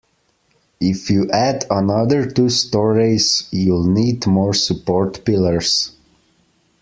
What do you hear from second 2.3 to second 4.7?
storeys, you'll need more